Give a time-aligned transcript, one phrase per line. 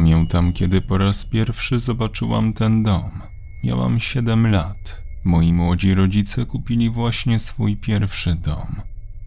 [0.00, 3.10] Pamiętam, kiedy po raz pierwszy zobaczyłam ten dom.
[3.64, 5.02] Miałam 7 lat.
[5.24, 8.80] Moi młodzi rodzice kupili właśnie swój pierwszy dom.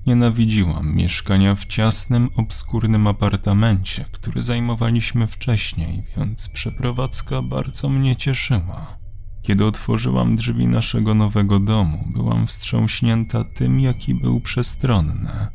[0.07, 8.97] Nienawidziłam mieszkania w ciasnym, obskurnym apartamencie, który zajmowaliśmy wcześniej, więc przeprowadzka bardzo mnie cieszyła.
[9.41, 15.47] Kiedy otworzyłam drzwi naszego nowego domu, byłam wstrząśnięta tym, jaki był przestronny.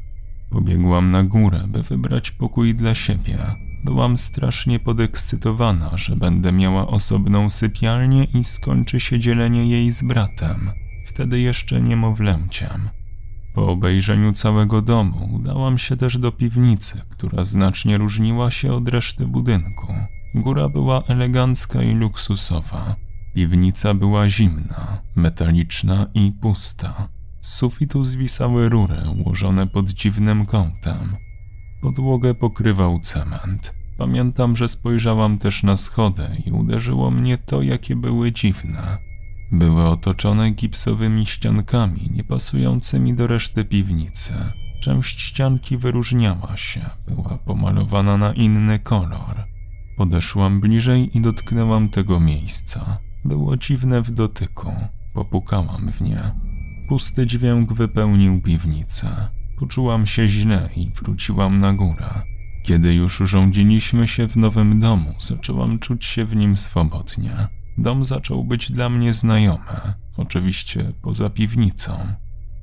[0.50, 3.67] Pobiegłam na górę, by wybrać pokój dla siebie.
[3.84, 10.70] Byłam strasznie podekscytowana, że będę miała osobną sypialnię i skończy się dzielenie jej z bratem,
[11.06, 12.88] wtedy jeszcze niemowlęciem.
[13.54, 19.26] Po obejrzeniu całego domu udałam się też do piwnicy, która znacznie różniła się od reszty
[19.26, 19.94] budynku.
[20.34, 22.96] Góra była elegancka i luksusowa.
[23.34, 27.08] Piwnica była zimna, metaliczna i pusta.
[27.40, 31.16] Z sufitu zwisały rury ułożone pod dziwnym kątem.
[31.80, 33.74] Podłogę pokrywał cement.
[33.98, 38.98] Pamiętam, że spojrzałam też na schody i uderzyło mnie to, jakie były dziwne.
[39.52, 44.32] Były otoczone gipsowymi ściankami, niepasującymi do reszty piwnicy.
[44.80, 49.44] Część ścianki wyróżniała się, była pomalowana na inny kolor.
[49.96, 52.98] Podeszłam bliżej i dotknęłam tego miejsca.
[53.24, 54.72] Było dziwne w dotyku.
[55.14, 56.32] Popukałam w nie.
[56.88, 59.28] Pusty dźwięk wypełnił piwnicę.
[59.58, 62.22] Poczułam się źle i wróciłam na górę.
[62.62, 67.48] Kiedy już urządziliśmy się w nowym domu, zaczęłam czuć się w nim swobodnie.
[67.78, 71.98] Dom zaczął być dla mnie znajomy, oczywiście poza piwnicą.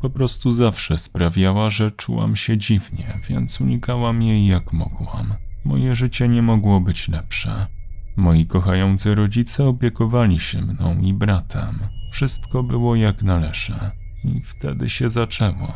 [0.01, 5.33] Po prostu zawsze sprawiała, że czułam się dziwnie, więc unikałam jej jak mogłam.
[5.66, 7.67] Moje życie nie mogło być lepsze.
[8.16, 11.79] Moi kochający rodzice opiekowali się mną i bratem.
[12.11, 13.75] Wszystko było jak należy.
[14.23, 15.73] I wtedy się zaczęło.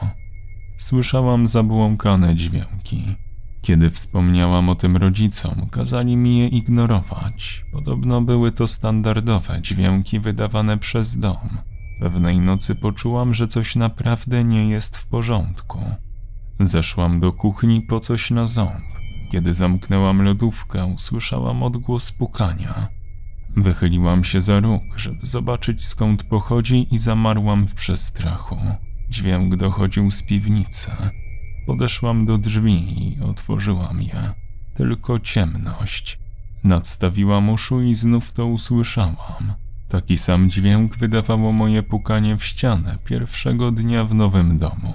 [0.79, 3.15] Słyszałam zabłąkane dźwięki.
[3.61, 7.65] Kiedy wspomniałam o tym rodzicom, kazali mi je ignorować.
[7.71, 11.57] Podobno były to standardowe dźwięki wydawane przez dom.
[11.99, 15.79] Pewnej nocy poczułam, że coś naprawdę nie jest w porządku.
[16.59, 18.83] Zeszłam do kuchni po coś na ząb.
[19.31, 22.87] Kiedy zamknęłam lodówkę, usłyszałam odgłos pukania.
[23.57, 28.57] Wychyliłam się za róg, żeby zobaczyć skąd pochodzi i zamarłam w przestrachu.
[29.09, 30.91] Dźwięk dochodził z piwnicy.
[31.65, 34.33] Podeszłam do drzwi i otworzyłam je.
[34.75, 36.19] Tylko ciemność.
[36.63, 39.53] Nadstawiłam uszu i znów to usłyszałam.
[39.89, 44.93] Taki sam dźwięk wydawało moje pukanie w ścianę pierwszego dnia w nowym domu.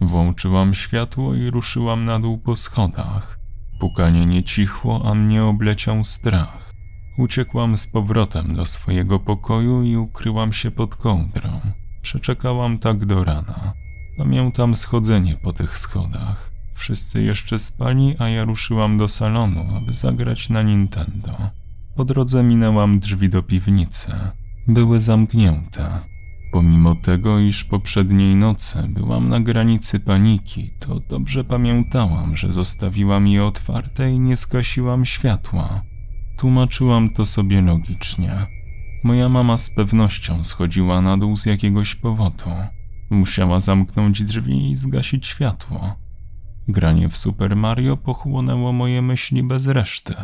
[0.00, 3.38] Włączyłam światło i ruszyłam na dół po schodach.
[3.80, 6.72] Pukanie nie cichło, a mnie obleciał strach.
[7.18, 11.60] Uciekłam z powrotem do swojego pokoju i ukryłam się pod kołdrą.
[12.04, 13.72] Przeczekałam tak do rana.
[14.18, 16.50] Pamiętam schodzenie po tych schodach.
[16.74, 21.36] Wszyscy jeszcze spali, a ja ruszyłam do salonu, aby zagrać na Nintendo.
[21.96, 24.12] Po drodze minęłam drzwi do piwnicy.
[24.68, 26.00] Były zamknięte.
[26.52, 33.44] Pomimo tego, iż poprzedniej nocy byłam na granicy paniki, to dobrze pamiętałam, że zostawiłam je
[33.44, 35.82] otwarte i nie skasiłam światła.
[36.36, 38.46] Tłumaczyłam to sobie logicznie.
[39.04, 42.50] Moja mama z pewnością schodziła na dół z jakiegoś powodu.
[43.10, 45.96] Musiała zamknąć drzwi i zgasić światło.
[46.68, 50.14] Granie w Super Mario pochłonęło moje myśli bez reszty.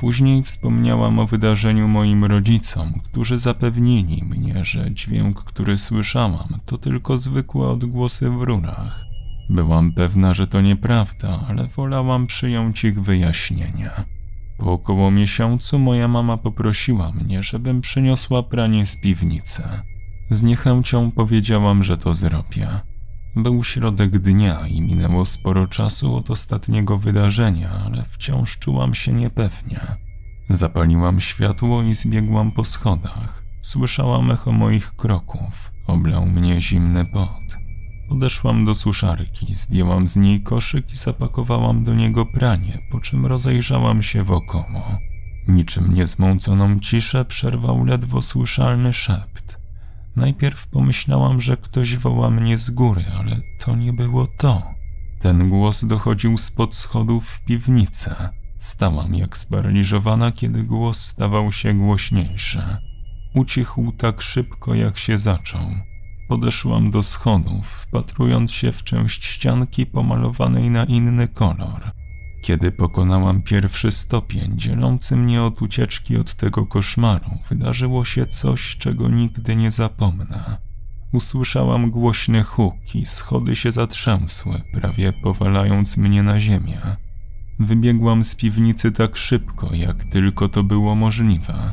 [0.00, 7.18] Później wspomniałam o wydarzeniu moim rodzicom, którzy zapewnili mnie, że dźwięk, który słyszałam, to tylko
[7.18, 9.04] zwykłe odgłosy w rurach.
[9.50, 13.90] Byłam pewna, że to nieprawda, ale wolałam przyjąć ich wyjaśnienie.
[14.58, 19.62] Po około miesiącu moja mama poprosiła mnie, żebym przyniosła pranie z piwnicy.
[20.30, 22.68] Z niechęcią powiedziałam, że to zrobię.
[23.36, 29.80] Był środek dnia i minęło sporo czasu od ostatniego wydarzenia, ale wciąż czułam się niepewnie.
[30.48, 33.42] Zapaliłam światło i zbiegłam po schodach.
[33.62, 35.72] Słyszałam echo moich kroków.
[35.86, 37.47] Oblał mnie zimny pot.
[38.08, 44.02] Podeszłam do suszarki, zdjęłam z niej koszyk i zapakowałam do niego pranie, po czym rozejrzałam
[44.02, 44.98] się wokoło.
[45.48, 49.58] Niczym niezmąconą ciszę przerwał ledwo słyszalny szept.
[50.16, 54.62] Najpierw pomyślałam, że ktoś woła mnie z góry, ale to nie było to.
[55.20, 58.10] Ten głos dochodził spod schodów w piwnicy.
[58.58, 62.62] Stałam jak sparaliżowana, kiedy głos stawał się głośniejszy.
[63.34, 65.87] Ucichł tak szybko, jak się zaczął.
[66.28, 71.90] Podeszłam do schodów, wpatrując się w część ścianki pomalowanej na inny kolor.
[72.42, 79.08] Kiedy pokonałam pierwszy stopień dzielący mnie od ucieczki od tego koszmaru, wydarzyło się coś, czego
[79.08, 80.58] nigdy nie zapomnę.
[81.12, 86.80] Usłyszałam głośny huk i schody się zatrzęsły, prawie powalając mnie na ziemię.
[87.58, 91.72] Wybiegłam z piwnicy tak szybko, jak tylko to było możliwe.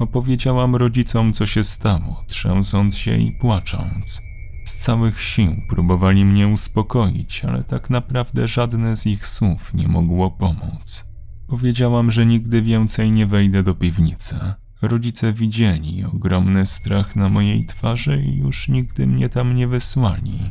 [0.00, 4.22] Opowiedziałam rodzicom, co się stało, trzęsąc się i płacząc.
[4.64, 10.30] Z całych sił próbowali mnie uspokoić, ale tak naprawdę żadne z ich słów nie mogło
[10.30, 11.04] pomóc.
[11.46, 14.36] Powiedziałam, że nigdy więcej nie wejdę do piwnicy.
[14.82, 20.50] Rodzice widzieli ogromny strach na mojej twarzy i już nigdy mnie tam nie wysłali.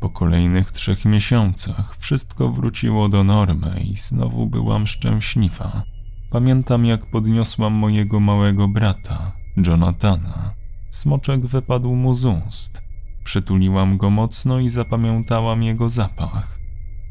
[0.00, 5.95] Po kolejnych trzech miesiącach wszystko wróciło do normy i znowu byłam szczęśliwa.
[6.30, 10.54] Pamiętam, jak podniosłam mojego małego brata, Jonathana.
[10.90, 12.82] Smoczek wypadł mu z ust.
[13.24, 16.58] Przytuliłam go mocno i zapamiętałam jego zapach.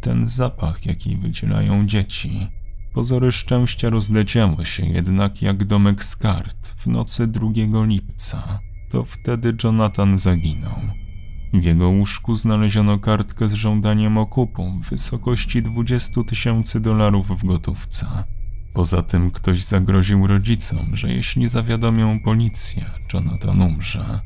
[0.02, 2.48] Ten zapach, jaki wydzielają dzieci.
[2.94, 7.50] Pozory szczęścia rozleciały się jednak jak domek z kart w nocy 2
[7.86, 8.60] lipca.
[8.90, 10.80] To wtedy Jonathan zaginął.
[11.54, 18.35] W jego łóżku znaleziono kartkę z żądaniem okupu w wysokości 20 tysięcy dolarów w gotówce.
[18.76, 24.20] Poza tym ktoś zagroził rodzicom, że jeśli zawiadomią policję, Jonathan umrze.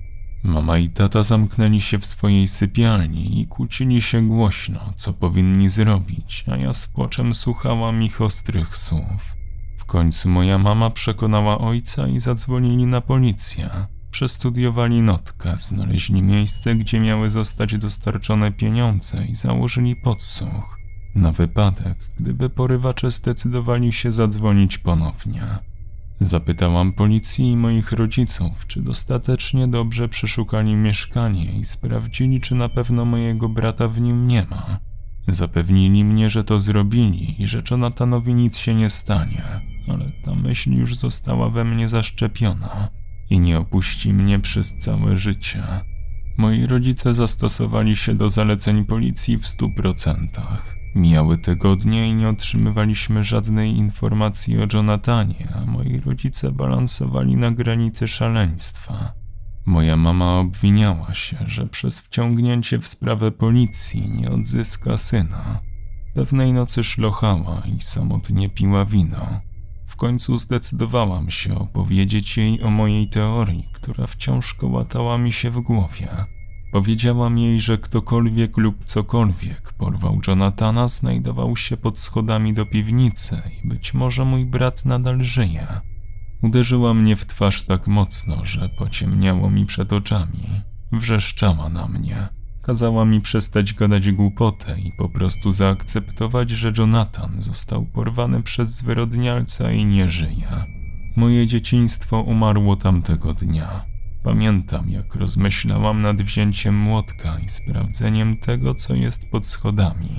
[0.44, 6.46] Mama i tata zamknęli się w swojej sypialni i kłócili się głośno, co powinni zrobić,
[6.52, 9.36] a ja z płaczem słuchałam ich ostrych słów.
[9.78, 13.70] W końcu moja mama przekonała ojca i zadzwonili na policję.
[14.12, 20.79] Przestudiowali notkę, znaleźli miejsce, gdzie miały zostać dostarczone pieniądze i założyli podsłuch.
[21.16, 25.42] Na wypadek, gdyby porywacze zdecydowali się zadzwonić ponownie.
[26.22, 33.06] Zapytałam policji i moich rodziców, czy dostatecznie dobrze przeszukali mieszkanie i sprawdzili, czy na pewno
[33.06, 34.80] mojego brata w nim nie ma.
[35.28, 39.44] Zapewnili mnie, że to zrobili i że Jonathanowi nic się nie stanie,
[39.88, 42.90] ale ta myśl już została we mnie zaszczepiona
[43.30, 45.64] i nie opuści mnie przez całe życie.
[46.38, 50.79] Moi rodzice zastosowali się do zaleceń policji w stu procentach.
[50.96, 58.08] Mijały tygodnie i nie otrzymywaliśmy żadnej informacji o Jonathanie, a moi rodzice balansowali na granicy
[58.08, 59.14] szaleństwa.
[59.66, 65.60] Moja mama obwiniała się, że przez wciągnięcie w sprawę policji nie odzyska syna.
[66.14, 69.42] Pewnej nocy szlochała i samotnie piła wino.
[69.88, 75.62] W końcu zdecydowałam się opowiedzieć jej o mojej teorii, która wciąż kołatała mi się w
[75.62, 76.08] głowie.
[76.72, 83.68] Powiedziałam jej, że ktokolwiek lub cokolwiek porwał Jonathana znajdował się pod schodami do piwnicy i
[83.68, 85.68] być może mój brat nadal żyje.
[86.42, 90.44] Uderzyła mnie w twarz tak mocno, że pociemniało mi przed oczami.
[90.92, 92.30] Wrzeszczała na mnie.
[92.62, 99.72] Kazała mi przestać gadać głupotę i po prostu zaakceptować, że Jonathan został porwany przez zwyrodnialca
[99.72, 100.66] i nie żyje.
[101.16, 103.89] Moje dzieciństwo umarło tamtego dnia.
[104.24, 110.10] Pamiętam, jak rozmyślałam nad wzięciem młotka i sprawdzeniem tego, co jest pod schodami.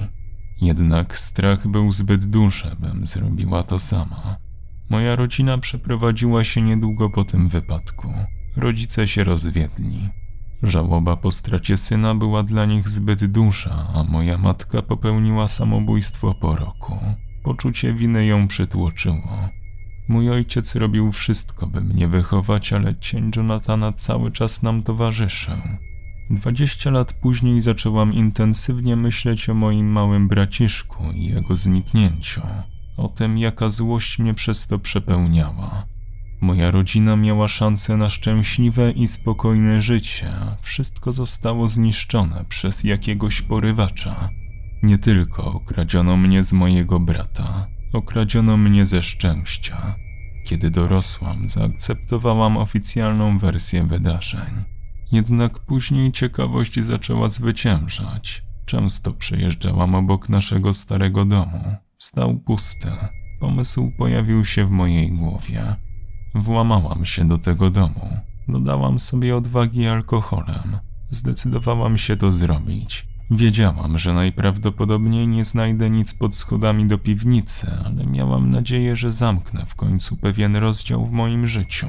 [0.61, 4.37] Jednak strach był zbyt duży, bym zrobiła to sama.
[4.91, 8.15] Moja rodzina przeprowadziła się niedługo po tym wypadku.
[8.57, 10.09] Rodzice się rozwiedli.
[10.63, 16.57] Żałoba po stracie syna była dla nich zbyt duża, a moja matka popełniła samobójstwo po
[16.57, 16.99] roku.
[17.43, 19.49] Poczucie winy ją przytłoczyło.
[20.11, 25.57] Mój ojciec robił wszystko, by mnie wychować, ale cień Jonathana cały czas nam towarzyszył.
[26.31, 32.43] Dwadzieścia lat później zaczęłam intensywnie myśleć o moim małym braciszku i jego zniknięciu,
[32.97, 35.87] o tym, jaka złość mnie przez to przepełniała.
[36.41, 43.43] Moja rodzina miała szansę na szczęśliwe i spokojne życie, a wszystko zostało zniszczone przez jakiegoś
[43.43, 44.29] porywacza.
[44.83, 49.95] Nie tylko okradziono mnie z mojego brata, Okradziono mnie ze szczęścia.
[50.47, 54.65] Kiedy dorosłam, zaakceptowałam oficjalną wersję wydarzeń.
[55.13, 58.43] Jednak później ciekawość zaczęła zwyciężać.
[58.67, 61.75] Często przejeżdżałam obok naszego starego domu.
[61.99, 62.89] Stał pusty.
[63.41, 65.77] Pomysł pojawił się w mojej głowie.
[66.35, 68.17] Włamałam się do tego domu.
[68.49, 70.79] Dodałam sobie odwagi alkoholem.
[71.09, 73.10] Zdecydowałam się to zrobić.
[73.31, 79.67] Wiedziałam, że najprawdopodobniej nie znajdę nic pod schodami do piwnicy, ale miałam nadzieję, że zamknę
[79.67, 81.89] w końcu pewien rozdział w moim życiu.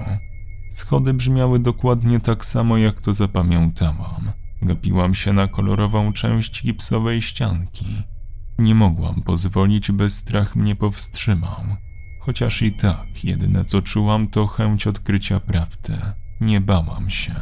[0.72, 4.32] Schody brzmiały dokładnie tak samo, jak to zapamiętałam.
[4.62, 7.86] Gapiłam się na kolorową część gipsowej ścianki.
[8.60, 11.66] Nie mogłam pozwolić, by strach mnie powstrzymał.
[12.20, 15.98] Chociaż i tak, jedyne co czułam to chęć odkrycia prawdy.
[16.42, 17.36] Nie bałam się.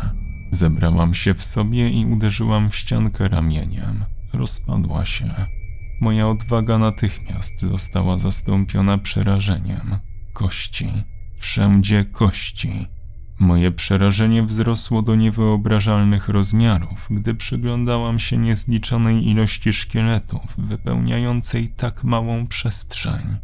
[0.52, 4.06] Zebrałam się w sobie i uderzyłam w ściankę ramieniem.
[4.34, 5.34] Rozpadła się.
[6.02, 10.00] Moja odwaga natychmiast została zastąpiona przerażeniem.
[10.34, 10.90] Kości.
[11.38, 12.88] Wszędzie kości.
[13.40, 22.48] Moje przerażenie wzrosło do niewyobrażalnych rozmiarów, gdy przyglądałam się niezliczonej ilości szkieletów wypełniającej tak małą
[22.48, 23.38] przestrzeń.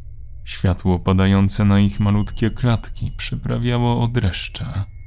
[0.45, 4.65] Światło padające na ich malutkie klatki przyprawiało od dreszcze.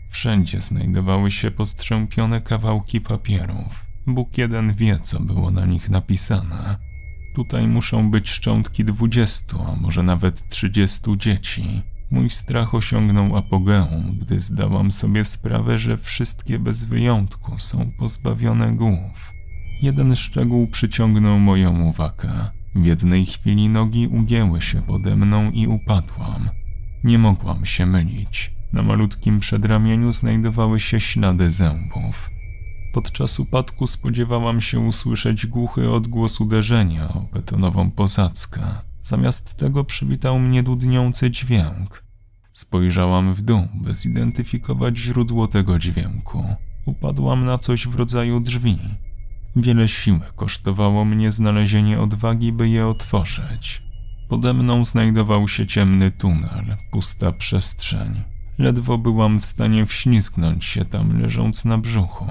[0.08, 3.86] Wszędzie znajdowały się postrzępione kawałki papierów.
[4.06, 6.78] Bóg jeden wie, co było na nich napisane.
[7.34, 11.82] Tutaj muszą być szczątki dwudziestu, a może nawet trzydziestu dzieci.
[12.10, 19.32] Mój strach osiągnął apogeum, gdy zdałam sobie sprawę, że wszystkie bez wyjątku są pozbawione głów.
[19.82, 22.50] Jeden szczegół przyciągnął moją uwagę.
[22.74, 26.50] W jednej chwili nogi ugięły się pode mną i upadłam.
[27.04, 28.57] Nie mogłam się mylić.
[28.72, 32.30] Na malutkim przedramieniu znajdowały się ślady zębów.
[32.92, 38.60] Podczas upadku spodziewałam się usłyszeć głuchy odgłos uderzenia o betonową posadzkę.
[39.02, 42.04] Zamiast tego przywitał mnie dudniący dźwięk.
[42.52, 46.44] Spojrzałam w dół, by zidentyfikować źródło tego dźwięku.
[46.86, 48.78] Upadłam na coś w rodzaju drzwi.
[49.56, 53.82] Wiele siły kosztowało mnie znalezienie odwagi, by je otworzyć.
[54.28, 58.22] Pode mną znajdował się ciemny tunel, pusta przestrzeń.
[58.58, 62.26] Ledwo byłam w stanie wślizgnąć się tam leżąc na brzuchu.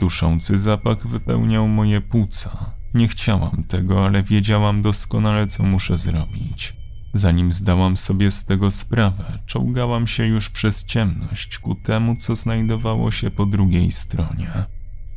[0.00, 2.72] Duszący zapach wypełniał moje płuca.
[2.94, 6.76] Nie chciałam tego, ale wiedziałam doskonale, co muszę zrobić.
[7.14, 13.10] Zanim zdałam sobie z tego sprawę, czołgałam się już przez ciemność ku temu, co znajdowało
[13.10, 14.50] się po drugiej stronie.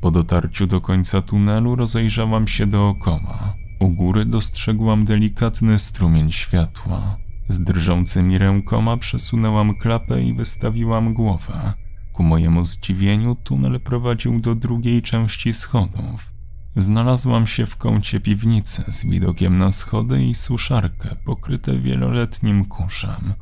[0.02, 3.54] Po dotarciu do końca tunelu rozejrzałam się dookoła.
[3.80, 7.18] U góry dostrzegłam delikatny strumień światła.
[7.51, 11.74] Z drżącymi rękoma przesunęłam klapę i wystawiłam głowę.
[12.13, 16.34] Ku mojemu zdziwieniu tunel prowadził do drugiej części schodów.
[16.75, 23.34] Znalazłam się w kącie piwnicy z widokiem na schody i suszarkę pokryte wieloletnim kurzem.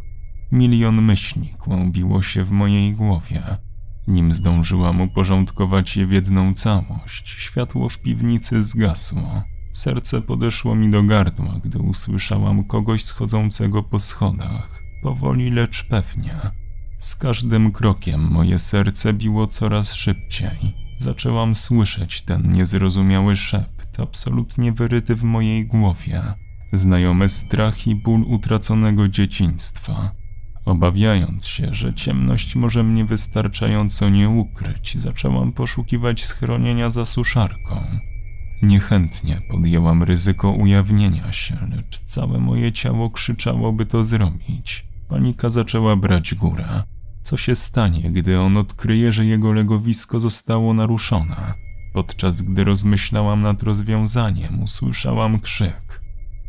[0.52, 3.44] Milion myśli kłębiło się w mojej głowie.
[4.08, 9.44] Nim zdążyłam uporządkować je w jedną całość, światło w piwnicy zgasło.
[9.80, 14.84] Serce podeszło mi do gardła, gdy usłyszałam kogoś schodzącego po schodach.
[15.04, 16.36] Powoli, lecz pewnie.
[17.00, 20.76] Z każdym krokiem moje serce biło coraz szybciej.
[20.98, 26.22] Zaczęłam słyszeć ten niezrozumiały szept, absolutnie wyryty w mojej głowie.
[26.74, 30.12] Znajomy strach i ból utraconego dzieciństwa.
[30.66, 38.09] Obawiając się, że ciemność może mnie wystarczająco nie ukryć, zaczęłam poszukiwać schronienia za suszarką.
[38.62, 44.86] Niechętnie podjęłam ryzyko ujawnienia się, lecz całe moje ciało krzyczało, by to zrobić.
[45.10, 46.84] Panika zaczęła brać górę.
[47.24, 51.54] Co się stanie, gdy on odkryje, że jego legowisko zostało naruszone?
[51.94, 56.02] Podczas gdy rozmyślałam nad rozwiązaniem, usłyszałam krzyk.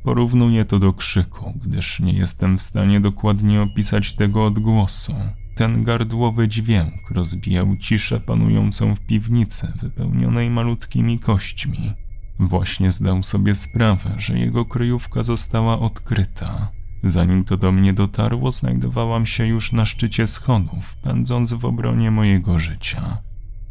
[0.04, 5.14] Porównuję to do krzyku, gdyż nie jestem w stanie dokładnie opisać tego odgłosu.
[5.60, 11.92] Ten gardłowy dźwięk rozbijał ciszę panującą w piwnicy wypełnionej malutkimi kośćmi.
[12.38, 16.70] Właśnie zdał sobie sprawę, że jego kryjówka została odkryta.
[17.04, 22.58] Zanim to do mnie dotarło, znajdowałam się już na szczycie schodów, pędząc w obronie mojego
[22.58, 23.18] życia.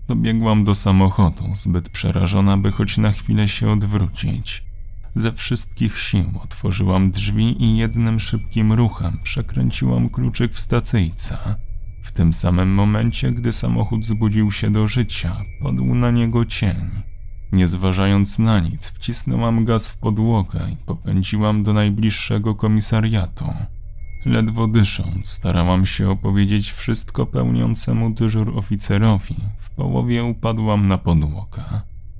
[0.07, 4.63] Dobiegłam do samochodu, zbyt przerażona, by choć na chwilę się odwrócić.
[5.15, 11.68] Ze wszystkich sił otworzyłam drzwi i jednym szybkim ruchem przekręciłam kluczyk w stacyjce.
[12.01, 16.89] W tym samym momencie, gdy samochód zbudził się do życia, padł na niego cień.
[17.51, 23.45] Nie zważając na nic, wcisnęłam gaz w podłogę i popędziłam do najbliższego komisariatu.
[24.25, 29.35] Ledwo dysząc, starałam się opowiedzieć wszystko pełniącemu dyżur oficerowi.
[29.59, 31.63] W połowie upadłam na podłogę.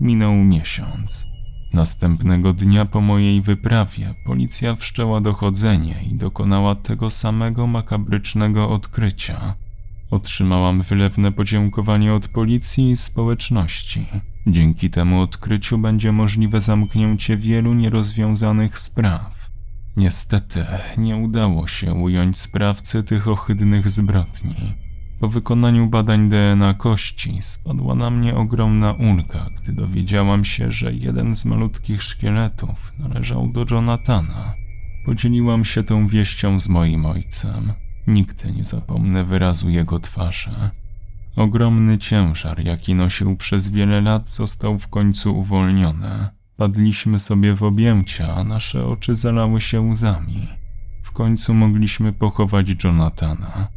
[0.01, 1.25] Minął miesiąc.
[1.73, 9.55] Następnego dnia po mojej wyprawie policja wszczęła dochodzenie i dokonała tego samego makabrycznego odkrycia.
[10.11, 14.05] Otrzymałam wylewne podziękowanie od policji i społeczności.
[14.47, 19.49] Dzięki temu odkryciu będzie możliwe zamknięcie wielu nierozwiązanych spraw.
[19.97, 20.65] Niestety
[20.97, 24.55] nie udało się ująć sprawcy tych ohydnych zbrodni.
[25.19, 31.35] Po wykonaniu badań DNA kości spadła na mnie ogromna ulga, gdy dowiedziałam się, że jeden
[31.35, 34.53] z malutkich szkieletów należał do Jonathana.
[35.05, 37.73] Podzieliłam się tą wieścią z moim ojcem.
[38.09, 40.51] Nigdy nie zapomnę wyrazu jego twarzy.
[41.35, 46.27] Ogromny ciężar, jaki nosił przez wiele lat, został w końcu uwolniony.
[46.57, 50.47] Padliśmy sobie w objęcia, a nasze oczy zalały się łzami.
[51.03, 53.67] W końcu mogliśmy pochować Jonathana.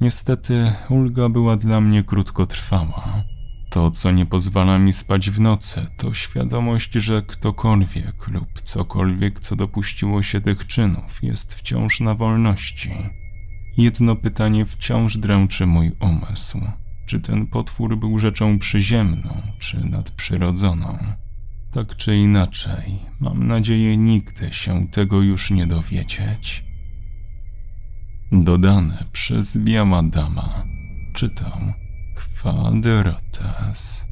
[0.00, 3.24] Niestety, ulga była dla mnie krótkotrwała.
[3.70, 9.56] To, co nie pozwala mi spać w nocy, to świadomość, że ktokolwiek lub cokolwiek, co
[9.56, 12.90] dopuściło się tych czynów, jest wciąż na wolności.
[13.78, 16.60] Jedno pytanie wciąż dręczy mój umysł.
[17.06, 20.98] Czy ten potwór był rzeczą przyziemną, czy nadprzyrodzoną?
[21.72, 26.64] Tak czy inaczej, mam nadzieję nigdy się tego już nie dowiedzieć.
[28.32, 30.64] Dodane przez Biała Dama.
[31.14, 31.60] Czytał
[32.14, 34.06] Kwadrates.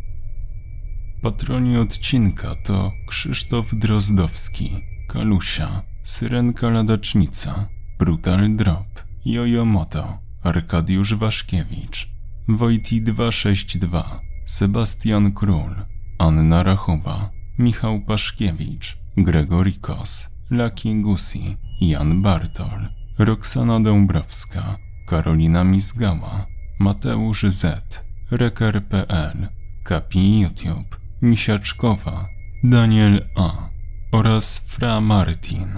[1.22, 4.76] Patroni odcinka to Krzysztof Drozdowski,
[5.08, 7.68] Kalusia, Syrenka Ladacznica,
[7.98, 12.08] Brutal Drop, Jojo Moto, Arkadiusz Waszkiewicz,
[12.48, 15.74] Wojti 262, Sebastian Król,
[16.18, 26.46] Anna Rachowa, Michał Paszkiewicz, Gregory Kos, Laki Gusi, Jan Bartol, Roxana Dąbrowska, Karolina Mizgała,
[26.78, 29.48] Mateusz Z, Reker.pl,
[29.84, 32.26] Kapi YouTube, Misiaczkowa,
[32.64, 33.68] Daniel A
[34.12, 35.68] oraz Fra Martin.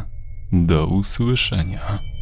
[0.53, 2.18] Do usłyszenia.